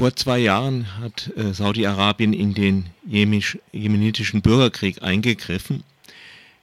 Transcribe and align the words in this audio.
Vor 0.00 0.16
zwei 0.16 0.38
Jahren 0.38 0.86
hat 0.98 1.30
äh, 1.36 1.52
Saudi-Arabien 1.52 2.32
in 2.32 2.54
den 2.54 2.86
jemisch, 3.04 3.58
jemenitischen 3.70 4.40
Bürgerkrieg 4.40 5.02
eingegriffen. 5.02 5.84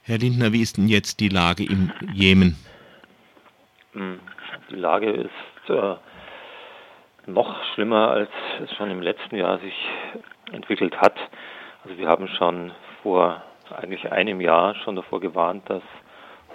Herr 0.02 0.18
Lindner, 0.18 0.52
wie 0.52 0.60
ist 0.60 0.76
denn 0.76 0.88
jetzt 0.88 1.20
die 1.20 1.28
Lage 1.28 1.62
im 1.62 1.92
Jemen? 2.12 2.56
Hm, 3.92 4.18
die 4.72 4.74
Lage 4.74 5.12
ist 5.12 5.70
äh, 5.70 5.94
noch 7.30 7.62
schlimmer, 7.74 8.08
als 8.08 8.30
es 8.60 8.76
schon 8.76 8.90
im 8.90 9.02
letzten 9.02 9.36
Jahr 9.36 9.60
sich 9.60 9.86
entwickelt 10.50 11.00
hat. 11.00 11.14
Also 11.84 11.96
wir 11.96 12.08
haben 12.08 12.26
schon 12.26 12.72
vor 13.04 13.44
eigentlich 13.70 14.10
einem 14.10 14.40
Jahr 14.40 14.74
schon 14.82 14.96
davor 14.96 15.20
gewarnt, 15.20 15.62
dass 15.70 15.84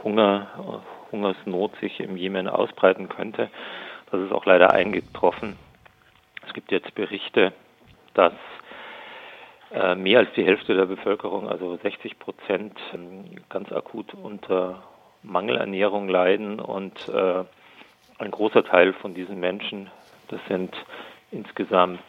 Hunger, 0.03 0.81
Hungersnot 1.13 1.79
sich 1.79 2.01
im 2.01 2.17
Jemen 2.17 2.49
ausbreiten 2.49 3.07
könnte. 3.07 3.49
Das 4.11 4.19
ist 4.19 4.33
auch 4.33 4.45
leider 4.45 4.73
eingetroffen. 4.73 5.55
Es 6.53 6.55
gibt 6.55 6.71
jetzt 6.71 6.93
Berichte, 6.93 7.51
dass 8.13 8.33
äh, 9.71 9.95
mehr 9.95 10.19
als 10.19 10.29
die 10.35 10.45
Hälfte 10.45 10.75
der 10.75 10.85
Bevölkerung, 10.85 11.49
also 11.49 11.77
60 11.77 12.19
Prozent, 12.19 12.77
ähm, 12.93 13.23
ganz 13.49 13.71
akut 13.71 14.13
unter 14.13 14.83
Mangelernährung 15.23 16.07
leiden 16.07 16.59
und 16.59 17.09
äh, 17.09 17.43
ein 18.19 18.29
großer 18.29 18.63
Teil 18.63 18.93
von 18.93 19.15
diesen 19.15 19.39
Menschen, 19.39 19.89
das 20.27 20.39
sind 20.47 20.75
insgesamt 21.31 22.03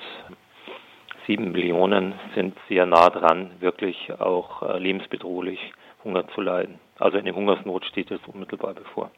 sieben 1.26 1.52
Millionen, 1.52 2.12
sind 2.34 2.54
sehr 2.68 2.84
nah 2.84 3.08
dran, 3.08 3.50
wirklich 3.60 4.12
auch 4.20 4.62
äh, 4.62 4.78
lebensbedrohlich 4.78 5.72
Hunger 6.04 6.28
zu 6.34 6.42
leiden. 6.42 6.78
Also 6.98 7.16
eine 7.16 7.34
Hungersnot 7.34 7.86
steht 7.86 8.10
jetzt 8.10 8.28
unmittelbar 8.28 8.74
bevor. 8.74 9.10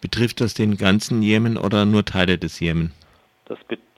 Betrifft 0.00 0.40
das 0.40 0.54
den 0.54 0.78
ganzen 0.78 1.20
Jemen 1.20 1.58
oder 1.58 1.84
nur 1.84 2.06
Teile 2.06 2.38
des 2.38 2.58
Jemen? 2.58 2.94
Das 3.44 3.58
betrifft 3.64 3.89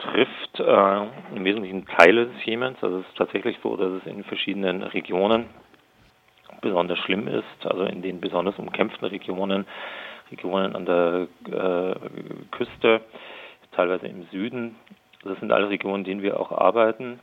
äh, 0.58 1.34
im 1.34 1.44
Wesentlichen 1.44 1.86
Teile 1.86 2.26
des 2.26 2.44
Jemens. 2.44 2.78
Also 2.82 2.98
es 2.98 3.06
ist 3.06 3.16
tatsächlich 3.16 3.58
so, 3.62 3.76
dass 3.76 3.92
es 3.92 4.06
in 4.06 4.24
verschiedenen 4.24 4.82
Regionen 4.82 5.46
besonders 6.60 6.98
schlimm 7.00 7.28
ist, 7.28 7.66
also 7.66 7.84
in 7.84 8.02
den 8.02 8.20
besonders 8.20 8.58
umkämpften 8.58 9.08
Regionen, 9.08 9.66
Regionen 10.30 10.77
an 10.77 10.86
der 10.86 11.27
äh, 11.50 11.94
Küste, 12.50 13.00
teilweise 13.72 14.06
im 14.06 14.27
Süden. 14.30 14.77
Das 15.24 15.38
sind 15.41 15.52
alle 15.52 15.69
Regionen, 15.69 15.98
in 15.98 16.04
denen 16.04 16.22
wir 16.22 16.38
auch 16.38 16.52
arbeiten. 16.52 17.20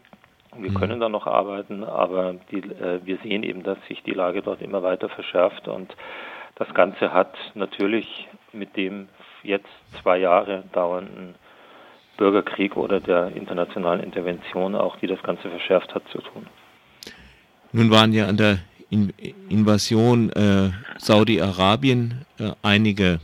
Wir 0.56 0.72
mhm. 0.72 0.76
können 0.76 1.00
da 1.00 1.10
noch 1.10 1.28
arbeiten, 1.28 1.84
aber 1.84 2.36
die, 2.52 2.58
äh, 2.58 3.00
wir 3.04 3.18
sehen 3.18 3.44
eben, 3.44 3.64
dass 3.64 3.78
sich 3.88 4.04
die 4.04 4.14
Lage 4.14 4.42
dort 4.42 4.62
immer 4.62 4.84
weiter 4.84 5.10
verschärft 5.10 5.68
und 5.68 5.96
das 6.56 6.74
Ganze 6.74 7.14
hat 7.14 7.38
natürlich 7.54 8.28
mit 8.52 8.76
dem 8.76 9.08
jetzt 9.44 9.70
zwei 10.02 10.18
Jahre 10.18 10.64
dauernden 10.74 11.36
Bürgerkrieg 12.20 12.76
oder 12.76 13.00
der 13.00 13.36
internationalen 13.36 14.04
Intervention 14.04 14.76
auch, 14.76 14.98
die 14.98 15.08
das 15.08 15.24
Ganze 15.24 15.50
verschärft 15.50 15.96
hat, 15.96 16.04
zu 16.12 16.20
tun. 16.20 16.46
Nun 17.72 17.90
waren 17.90 18.14
ja 18.14 18.28
an 18.28 18.38
der 18.38 18.60
in 18.90 19.14
Invasion 19.50 20.32
äh, 20.32 20.72
Saudi-Arabien 20.98 22.26
äh, 22.40 22.52
einige 22.62 23.20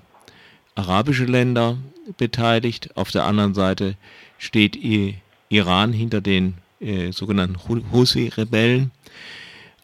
arabische 0.75 1.25
Länder 1.25 1.77
beteiligt. 2.17 2.95
Auf 2.95 3.11
der 3.11 3.25
anderen 3.25 3.53
Seite 3.53 3.95
steht 4.37 4.75
I 4.75 5.15
Iran 5.49 5.91
hinter 5.91 6.21
den 6.21 6.55
äh, 6.79 7.11
sogenannten 7.11 7.57
Houthi-Rebellen. 7.91 8.91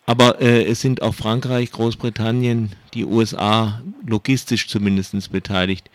Aber 0.05 0.41
äh, 0.41 0.63
es 0.63 0.81
sind 0.81 1.01
auch 1.01 1.15
Frankreich, 1.15 1.71
Großbritannien, 1.71 2.71
die 2.93 3.05
USA 3.05 3.81
logistisch 4.05 4.67
zumindest 4.67 5.31
beteiligt. 5.31 5.89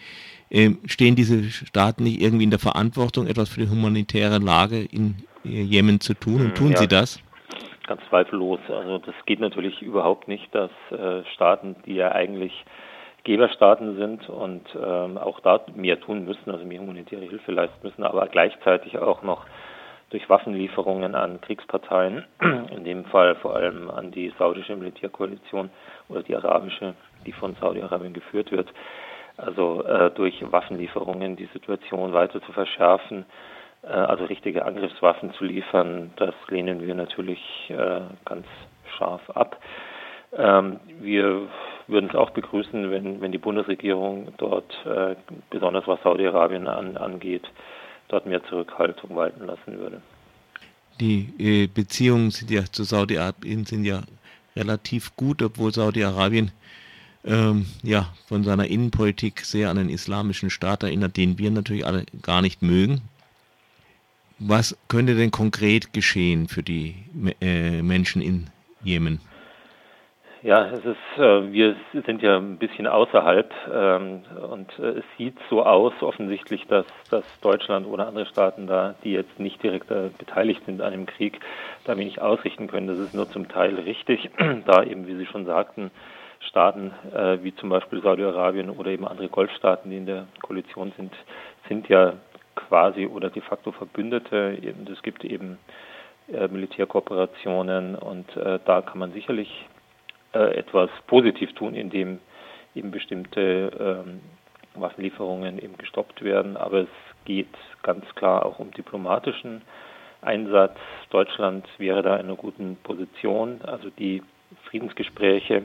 Ähm, 0.51 0.79
stehen 0.87 1.17
diese 1.17 1.43
Staaten 1.51 2.05
nicht 2.05 2.21
irgendwie 2.21 2.45
in 2.45 2.51
der 2.51 2.59
Verantwortung, 2.59 3.27
etwas 3.27 3.49
für 3.49 3.61
die 3.61 3.69
humanitäre 3.69 4.39
Lage 4.39 4.81
in 4.81 5.17
äh, 5.45 5.63
Jemen 5.63 6.01
zu 6.01 6.15
tun? 6.15 6.41
Und 6.41 6.57
tun 6.57 6.73
ja, 6.73 6.79
sie 6.79 6.89
das? 6.89 7.21
Ganz 7.87 8.01
zweifellos. 8.09 8.61
Also 8.69 8.99
das 8.99 9.15
geht 9.27 9.41
natürlich 9.41 9.83
überhaupt 9.83 10.29
nicht, 10.29 10.55
dass 10.55 10.71
äh, 10.91 11.25
Staaten, 11.35 11.77
die 11.85 11.95
ja 11.95 12.13
eigentlich 12.13 12.65
Geberstaaten 13.25 13.97
sind 13.97 14.29
und 14.29 14.63
ähm, 14.81 15.19
auch 15.19 15.41
da 15.41 15.61
mehr 15.75 15.99
tun 15.99 16.25
müssen, 16.25 16.49
also 16.49 16.65
mehr 16.65 16.81
humanitäre 16.81 17.25
Hilfe 17.25 17.51
leisten 17.51 17.79
müssen, 17.83 18.05
aber 18.05 18.29
gleichzeitig 18.29 18.99
auch 18.99 19.23
noch 19.23 19.47
durch 20.11 20.29
Waffenlieferungen 20.31 21.17
an 21.17 21.41
Kriegsparteien, 21.41 22.25
in 22.71 22.85
dem 22.85 23.05
Fall 23.07 23.35
vor 23.35 23.57
allem 23.57 23.91
an 23.91 24.13
die 24.13 24.33
saudische 24.39 24.77
Militärkoalition 24.77 25.71
oder 26.09 26.23
die 26.23 26.37
arabische, 26.37 26.95
die 27.27 27.33
von 27.33 27.57
Saudi-Arabien 27.61 28.13
geführt 28.13 28.53
wird, 28.53 28.69
also 29.37 29.85
äh, 29.85 30.11
durch 30.11 30.43
Waffenlieferungen 30.51 31.37
die 31.37 31.49
Situation 31.53 32.13
weiter 32.13 32.43
zu 32.43 32.53
verschärfen, 32.53 33.27
äh, 33.83 33.89
also 33.89 34.25
richtige 34.25 34.65
Angriffswaffen 34.65 35.33
zu 35.35 35.45
liefern, 35.45 36.13
das 36.17 36.35
lehnen 36.49 36.87
wir 36.87 36.95
natürlich 36.95 37.41
äh, 37.69 38.01
ganz 38.25 38.47
scharf 38.97 39.29
ab. 39.31 39.61
Ähm, 40.37 40.81
wir 41.01 41.49
würden 41.87 42.11
es 42.11 42.17
auch 42.17 42.31
begrüßen, 42.31 42.91
wenn, 42.91 43.21
wenn 43.21 43.33
die 43.33 43.39
Bundesregierung 43.39 44.33
dort, 44.39 44.75
äh, 44.85 45.15
besonders 45.51 45.87
was 45.87 46.03
Saudi-Arabien 46.03 46.67
an, 46.67 46.97
angeht, 46.97 47.45
dort 48.09 48.27
mehr 48.27 48.45
Zurückhaltung 48.45 49.15
walten 49.17 49.47
lassen 49.47 49.79
würde. 49.79 50.01
Die 51.01 51.33
äh, 51.39 51.67
Beziehungen 51.67 52.33
ja 52.49 52.65
zu 52.65 52.85
Saudi-Arabien 52.85 53.65
sind 53.65 53.85
ja 53.85 54.03
relativ 54.57 55.15
gut, 55.17 55.43
obwohl 55.43 55.73
Saudi-Arabien 55.73 56.51
ähm, 57.27 57.67
ja 57.83 58.09
von 58.27 58.45
seiner 58.45 58.67
Innenpolitik 58.67 59.41
sehr 59.41 59.71
an 59.71 59.77
den 59.77 59.89
islamischen 59.89 60.51
Staat 60.51 60.83
erinnert, 60.83 61.17
den 61.17 61.39
wir 61.39 61.51
natürlich 61.51 61.87
alle 61.87 62.05
gar 62.23 62.43
nicht 62.43 62.63
mögen. 62.63 63.03
Was 64.39 64.77
könnte 64.89 65.15
denn 65.15 65.31
konkret 65.31 65.93
geschehen 65.93 66.49
für 66.49 66.63
die 66.63 66.95
äh, 67.41 67.83
Menschen 67.83 68.21
in 68.21 68.49
Jemen? 68.83 69.21
Ja, 70.43 70.67
es 70.67 70.85
ist, 70.85 71.19
äh, 71.19 71.53
wir 71.53 71.75
sind 71.93 72.23
ja 72.23 72.37
ein 72.37 72.59
bisschen 72.59 72.87
außerhalb 72.87 73.53
ähm, 73.73 74.23
und 74.53 74.79
äh, 74.79 74.99
es 74.99 75.05
sieht 75.19 75.35
so 75.51 75.65
aus 75.65 75.93
offensichtlich, 76.03 76.67
dass, 76.69 76.87
dass 77.11 77.25
Deutschland 77.41 77.87
oder 77.87 78.07
andere 78.07 78.27
Staaten 78.27 78.69
da, 78.69 78.95
die 79.03 79.13
jetzt 79.13 79.41
nicht 79.41 79.61
direkt 79.63 79.91
äh, 79.91 80.11
beteiligt 80.17 80.65
sind 80.67 80.83
an 80.83 80.93
dem 80.93 81.07
Krieg, 81.07 81.41
da 81.85 81.97
wenig 81.97 82.21
ausrichten 82.21 82.69
können. 82.69 82.87
Das 82.87 82.99
ist 82.99 83.15
nur 83.15 83.29
zum 83.29 83.49
Teil 83.49 83.75
richtig, 83.75 84.31
da 84.67 84.85
eben, 84.85 85.09
wie 85.09 85.17
Sie 85.17 85.27
schon 85.27 85.47
sagten, 85.47 85.91
Staaten 86.41 86.93
äh, 87.15 87.43
wie 87.43 87.55
zum 87.57 87.69
Beispiel 87.69 88.03
Saudi-Arabien 88.03 88.71
oder 88.71 88.91
eben 88.91 89.07
andere 89.07 89.29
Golfstaaten, 89.29 89.91
die 89.91 89.97
in 89.97 90.07
der 90.07 90.27
Koalition 90.43 90.93
sind, 90.97 91.13
sind 91.69 91.89
ja 91.89 92.15
quasi 92.55 93.07
oder 93.07 93.31
de 93.31 93.43
facto 93.43 93.73
Verbündete. 93.73 94.59
Es 94.93 95.03
gibt 95.03 95.25
eben 95.25 95.59
äh, 96.33 96.49
Militärkooperationen 96.49 97.95
und 97.95 98.37
äh, 98.37 98.59
da 98.65 98.83
kann 98.83 98.99
man 98.99 99.13
sicherlich 99.13 99.67
äh, 100.33 100.57
etwas 100.57 100.91
positiv 101.07 101.53
tun, 101.55 101.75
indem 101.75 102.19
eben 102.75 102.91
bestimmte 102.91 103.71
ähm, 103.79 104.21
Waffenlieferungen 104.75 105.59
eben 105.59 105.77
gestoppt 105.79 106.23
werden. 106.23 106.57
Aber 106.57 106.81
es 106.81 106.89
geht 107.25 107.55
ganz 107.83 108.05
klar 108.15 108.45
auch 108.45 108.59
um 108.59 108.71
diplomatischen 108.73 109.63
Einsatz. 110.21 110.77
Deutschland 111.11 111.67
wäre 111.79 112.03
da 112.03 112.17
in 112.17 112.27
einer 112.27 112.37
guten 112.37 112.77
Position. 112.83 113.61
Also 113.63 113.91
die 113.91 114.23
Friedensgespräche, 114.65 115.63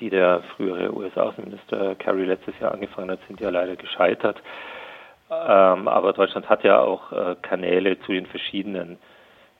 die 0.00 0.10
der 0.10 0.42
frühere 0.56 0.94
US-Außenminister 0.94 1.94
Kerry 1.96 2.24
letztes 2.24 2.58
Jahr 2.60 2.72
angefangen 2.72 3.10
hat, 3.10 3.20
sind 3.28 3.40
ja 3.40 3.50
leider 3.50 3.76
gescheitert. 3.76 4.40
Ähm, 5.30 5.88
aber 5.88 6.12
Deutschland 6.12 6.48
hat 6.48 6.64
ja 6.64 6.80
auch 6.80 7.12
äh, 7.12 7.36
Kanäle 7.42 8.00
zu 8.00 8.12
den 8.12 8.26
verschiedenen 8.26 8.98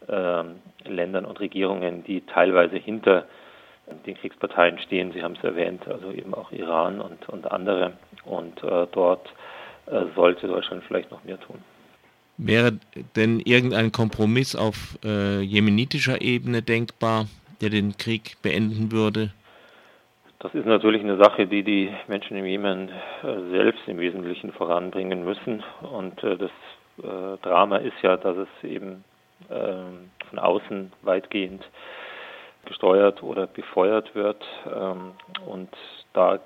ähm, 0.09 0.57
Ländern 0.85 1.25
und 1.25 1.39
Regierungen, 1.41 2.05
die 2.05 2.23
teilweise 2.23 2.77
hinter 2.77 3.27
den 4.07 4.17
Kriegsparteien 4.17 4.79
stehen. 4.79 5.13
Sie 5.13 5.23
haben 5.23 5.37
es 5.37 5.45
erwähnt, 5.45 5.87
also 5.87 6.13
eben 6.13 6.35
auch 6.35 6.53
Iran 6.53 7.01
und, 7.01 7.29
und 7.29 7.51
andere. 7.51 7.93
Und 8.25 8.63
äh, 8.63 8.87
dort 8.93 9.33
äh, 9.87 10.03
sollte 10.15 10.47
Deutschland 10.47 10.83
vielleicht 10.87 11.11
noch 11.11 11.25
mehr 11.25 11.41
tun. 11.41 11.59
Wäre 12.37 12.73
denn 13.17 13.41
irgendein 13.41 13.93
Kompromiss 13.93 14.57
auf 14.57 14.99
äh, 15.05 15.41
jemenitischer 15.41 16.23
Ebene 16.23 16.63
denkbar, 16.63 17.27
der 17.61 17.71
den 17.71 17.97
Krieg 17.99 18.37
beenden 18.43 18.93
würde? 18.93 19.33
Das 20.41 20.55
ist 20.55 20.65
natürlich 20.65 21.03
eine 21.03 21.19
Sache, 21.19 21.47
die 21.47 21.63
die 21.63 21.95
Menschen 22.09 22.35
im 22.35 22.47
Jemen 22.47 22.89
äh, 22.89 23.51
selbst 23.51 23.87
im 23.87 23.99
Wesentlichen 23.99 24.53
voranbringen 24.53 25.23
müssen. 25.23 25.63
Und 25.83 26.25
äh, 26.25 26.39
das 26.39 26.51
äh, 27.03 27.37
Drama 27.43 27.77
ist 27.77 28.01
ja, 28.01 28.17
dass 28.17 28.39
es 28.39 28.49
eben 28.65 29.05
ähm, 29.51 30.11
von 30.31 30.39
außen 30.39 30.93
weitgehend 31.03 31.63
gesteuert 32.65 33.23
oder 33.23 33.49
befeuert 33.49 34.15
wird. 34.15 34.43
Ähm, 34.65 35.13
und 35.47 35.69
da 36.15 36.39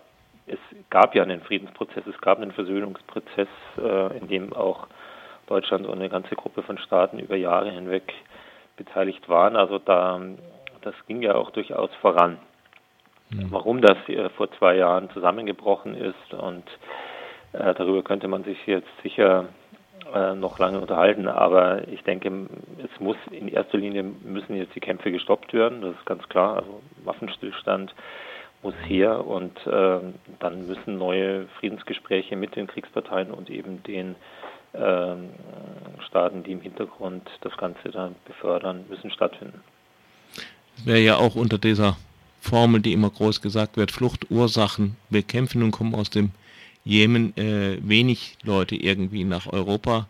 es 0.48 0.58
gab 0.90 1.14
ja 1.14 1.22
einen 1.22 1.40
Friedensprozess, 1.40 2.04
es 2.06 2.20
gab 2.20 2.38
einen 2.38 2.52
Versöhnungsprozess, 2.52 3.48
in 4.20 4.28
dem 4.28 4.52
auch 4.52 4.88
Deutschland 5.46 5.86
und 5.86 5.94
eine 5.94 6.10
ganze 6.10 6.34
Gruppe 6.34 6.62
von 6.62 6.76
Staaten 6.76 7.18
über 7.18 7.34
Jahre 7.34 7.70
hinweg 7.70 8.12
beteiligt 8.76 9.26
waren. 9.30 9.56
Also 9.56 9.78
da 9.78 10.20
das 10.82 10.94
ging 11.06 11.22
ja 11.22 11.34
auch 11.34 11.48
durchaus 11.48 11.88
voran. 12.02 12.36
Mhm. 13.34 13.46
Warum 13.50 13.80
das 13.80 13.96
äh, 14.08 14.28
vor 14.30 14.50
zwei 14.52 14.76
Jahren 14.76 15.10
zusammengebrochen 15.10 15.94
ist 15.94 16.34
und 16.34 16.64
äh, 17.52 17.74
darüber 17.74 18.02
könnte 18.02 18.28
man 18.28 18.44
sich 18.44 18.58
jetzt 18.66 18.88
sicher 19.02 19.46
äh, 20.12 20.34
noch 20.34 20.58
lange 20.58 20.80
unterhalten, 20.80 21.28
aber 21.28 21.88
ich 21.88 22.02
denke, 22.02 22.30
es 22.78 23.00
muss 23.00 23.16
in 23.30 23.48
erster 23.48 23.78
Linie 23.78 24.02
müssen 24.02 24.56
jetzt 24.56 24.74
die 24.74 24.80
Kämpfe 24.80 25.10
gestoppt 25.10 25.52
werden, 25.52 25.82
das 25.82 25.94
ist 25.94 26.06
ganz 26.06 26.28
klar. 26.28 26.56
Also 26.56 26.82
Waffenstillstand 27.04 27.94
muss 28.62 28.74
her 28.86 29.26
und 29.26 29.66
äh, 29.66 30.00
dann 30.40 30.66
müssen 30.66 30.98
neue 30.98 31.46
Friedensgespräche 31.58 32.36
mit 32.36 32.56
den 32.56 32.66
Kriegsparteien 32.66 33.30
und 33.30 33.50
eben 33.50 33.82
den 33.82 34.14
äh, 34.72 35.14
Staaten, 36.06 36.42
die 36.42 36.52
im 36.52 36.60
Hintergrund 36.60 37.28
das 37.42 37.56
Ganze 37.56 37.90
dann 37.90 38.14
befördern, 38.26 38.84
müssen 38.88 39.10
stattfinden. 39.10 39.62
Wäre 40.84 40.98
ja 40.98 41.16
auch 41.16 41.36
unter 41.36 41.58
dieser 41.58 41.96
Formel, 42.44 42.82
die 42.82 42.92
immer 42.92 43.08
groß 43.08 43.40
gesagt 43.40 43.76
wird, 43.78 43.90
Fluchtursachen 43.90 44.96
bekämpfen 45.08 45.62
und 45.62 45.70
kommen 45.70 45.94
aus 45.94 46.10
dem 46.10 46.30
Jemen 46.84 47.34
äh, 47.38 47.78
wenig 47.80 48.36
Leute 48.44 48.76
irgendwie 48.76 49.24
nach 49.24 49.50
Europa. 49.50 50.06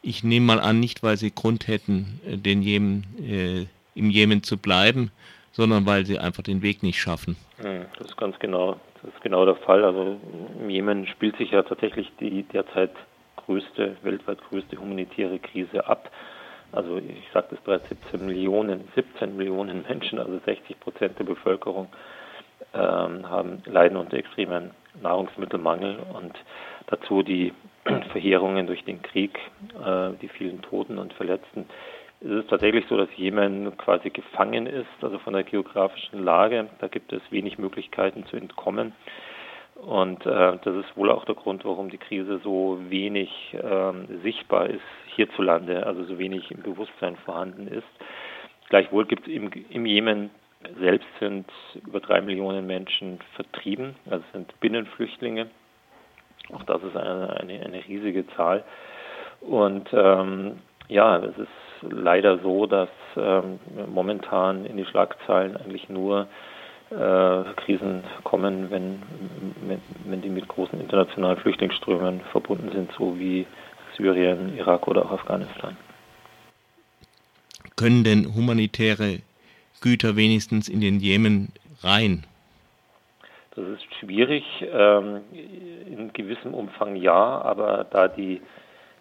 Ich 0.00 0.24
nehme 0.24 0.46
mal 0.46 0.60
an, 0.60 0.80
nicht 0.80 1.02
weil 1.02 1.18
sie 1.18 1.30
Grund 1.30 1.68
hätten, 1.68 2.20
äh, 2.26 2.38
den 2.38 2.62
Jemen, 2.62 3.04
äh, 3.22 3.66
im 3.94 4.10
Jemen 4.10 4.42
zu 4.42 4.56
bleiben, 4.56 5.10
sondern 5.52 5.84
weil 5.84 6.06
sie 6.06 6.18
einfach 6.18 6.42
den 6.42 6.62
Weg 6.62 6.82
nicht 6.82 6.98
schaffen. 6.98 7.36
Das 7.58 8.06
ist 8.06 8.16
ganz 8.16 8.38
genau, 8.38 8.76
das 9.02 9.12
ist 9.12 9.20
genau 9.20 9.44
der 9.44 9.56
Fall. 9.56 9.84
Also 9.84 10.18
im 10.60 10.70
Jemen 10.70 11.06
spielt 11.06 11.36
sich 11.36 11.50
ja 11.50 11.62
tatsächlich 11.62 12.10
die 12.18 12.44
derzeit 12.44 12.92
größte, 13.36 13.96
weltweit 14.02 14.38
größte 14.48 14.78
humanitäre 14.78 15.38
Krise 15.38 15.86
ab. 15.86 16.10
Also 16.72 16.98
ich 16.98 17.28
sagte 17.32 17.54
es 17.54 17.60
bereits, 17.62 17.88
17 17.88 18.24
Millionen, 18.24 18.88
17 18.94 19.36
Millionen 19.36 19.84
Menschen, 19.88 20.18
also 20.18 20.38
60 20.44 20.78
Prozent 20.80 21.18
der 21.18 21.24
Bevölkerung 21.24 21.88
ähm, 22.74 23.28
haben 23.28 23.62
leiden 23.66 23.96
unter 23.96 24.16
extremen 24.16 24.72
Nahrungsmittelmangel 25.02 25.98
und 26.14 26.32
dazu 26.88 27.22
die 27.22 27.52
Verheerungen 28.12 28.66
durch 28.66 28.84
den 28.84 29.00
Krieg, 29.02 29.38
äh, 29.82 30.10
die 30.20 30.28
vielen 30.28 30.62
Toten 30.62 30.98
und 30.98 31.12
Verletzten. 31.14 31.66
Es 32.20 32.30
ist 32.30 32.50
tatsächlich 32.50 32.84
so, 32.88 32.96
dass 32.96 33.08
Jemen 33.16 33.76
quasi 33.78 34.10
gefangen 34.10 34.66
ist, 34.66 34.88
also 35.02 35.18
von 35.18 35.34
der 35.34 35.44
geografischen 35.44 36.24
Lage. 36.24 36.68
Da 36.80 36.88
gibt 36.88 37.12
es 37.12 37.22
wenig 37.30 37.58
Möglichkeiten 37.58 38.26
zu 38.26 38.36
entkommen. 38.36 38.92
Und 39.84 40.26
äh, 40.26 40.58
das 40.64 40.74
ist 40.76 40.96
wohl 40.96 41.10
auch 41.10 41.24
der 41.24 41.36
Grund, 41.36 41.64
warum 41.64 41.88
die 41.88 41.98
Krise 41.98 42.40
so 42.42 42.78
wenig 42.88 43.30
ähm, 43.62 44.20
sichtbar 44.22 44.66
ist 44.68 44.82
hierzulande, 45.14 45.86
also 45.86 46.04
so 46.04 46.18
wenig 46.18 46.50
im 46.50 46.62
Bewusstsein 46.62 47.16
vorhanden 47.24 47.68
ist. 47.68 47.86
Gleichwohl 48.68 49.06
gibt 49.06 49.26
es 49.28 49.32
im, 49.32 49.50
im 49.70 49.86
Jemen 49.86 50.30
selbst 50.80 51.08
sind 51.20 51.46
über 51.86 52.00
drei 52.00 52.20
Millionen 52.20 52.66
Menschen 52.66 53.20
vertrieben, 53.34 53.94
also 54.10 54.24
sind 54.32 54.58
Binnenflüchtlinge. 54.60 55.48
Auch 56.52 56.64
das 56.64 56.82
ist 56.82 56.96
eine, 56.96 57.36
eine, 57.38 57.60
eine 57.60 57.86
riesige 57.86 58.26
Zahl. 58.28 58.64
Und 59.40 59.88
ähm, 59.92 60.58
ja, 60.88 61.18
es 61.18 61.38
ist 61.38 61.48
leider 61.82 62.38
so, 62.38 62.66
dass 62.66 62.88
ähm, 63.16 63.60
momentan 63.92 64.64
in 64.64 64.76
die 64.76 64.86
Schlagzeilen 64.86 65.56
eigentlich 65.56 65.88
nur 65.88 66.26
äh, 66.90 67.44
Krisen 67.56 68.02
kommen, 68.24 68.70
wenn, 68.70 69.02
wenn 70.04 70.22
die 70.22 70.30
mit 70.30 70.48
großen 70.48 70.80
internationalen 70.80 71.38
Flüchtlingsströmen 71.38 72.20
verbunden 72.32 72.70
sind, 72.72 72.92
so 72.92 73.18
wie 73.18 73.46
Syrien, 73.96 74.56
Irak 74.56 74.88
oder 74.88 75.04
auch 75.04 75.12
Afghanistan. 75.12 75.76
Können 77.76 78.04
denn 78.04 78.34
humanitäre 78.34 79.20
Güter 79.80 80.16
wenigstens 80.16 80.68
in 80.68 80.80
den 80.80 80.98
Jemen 80.98 81.52
rein? 81.82 82.24
Das 83.54 83.66
ist 83.68 83.94
schwierig. 84.00 84.44
Ähm, 84.62 85.20
in 85.86 86.12
gewissem 86.12 86.54
Umfang 86.54 86.96
ja, 86.96 87.40
aber 87.42 87.86
da 87.90 88.08
die 88.08 88.40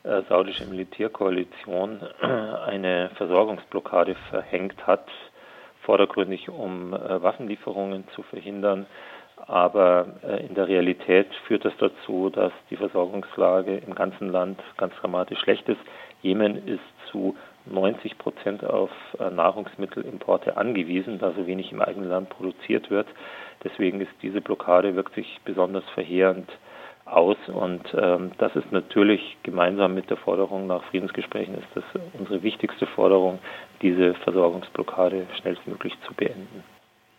äh, 0.03 0.21
saudische 0.29 0.65
Militärkoalition 0.65 2.01
eine 2.21 3.09
Versorgungsblockade 3.15 4.15
verhängt 4.29 4.85
hat, 4.87 5.07
vordergründig 5.87 6.49
um 6.49 6.93
äh, 6.93 7.23
Waffenlieferungen 7.23 8.03
zu 8.13 8.21
verhindern. 8.23 8.85
Aber 9.47 10.07
äh, 10.21 10.45
in 10.45 10.53
der 10.53 10.67
Realität 10.67 11.27
führt 11.47 11.63
das 11.63 11.73
dazu, 11.79 12.29
dass 12.29 12.51
die 12.69 12.75
Versorgungslage 12.75 13.77
im 13.77 13.95
ganzen 13.95 14.29
Land 14.29 14.59
ganz 14.75 14.93
dramatisch 14.95 15.39
schlecht 15.39 15.67
ist. 15.69 15.79
Jemen 16.21 16.67
ist 16.67 16.83
zu 17.09 17.37
90 17.65 18.17
Prozent 18.17 18.65
auf 18.65 18.91
äh, 19.17 19.29
Nahrungsmittelimporte 19.29 20.57
angewiesen, 20.57 21.19
da 21.19 21.31
so 21.31 21.47
wenig 21.47 21.71
im 21.71 21.81
eigenen 21.81 22.09
Land 22.09 22.29
produziert 22.29 22.89
wird. 22.89 23.07
Deswegen 23.63 24.01
ist 24.01 24.11
diese 24.21 24.41
Blockade 24.41 24.95
wirkt 24.95 25.15
sich 25.15 25.39
besonders 25.45 25.85
verheerend 25.93 26.49
aus. 27.07 27.37
Und 27.47 27.81
ähm, 27.99 28.31
das 28.37 28.55
ist 28.55 28.71
natürlich 28.71 29.37
gemeinsam 29.43 29.93
mit 29.93 30.09
der 30.09 30.17
Forderung 30.17 30.67
nach 30.67 30.83
Friedensgesprächen 30.85 31.55
ist 31.55 31.67
das 31.75 31.83
unsere 32.19 32.43
wichtigste 32.43 32.85
Forderung, 32.85 33.39
diese 33.81 34.13
Versorgungsblockade 34.15 35.27
schnellstmöglich 35.39 35.93
zu 36.07 36.13
beenden. 36.13 36.63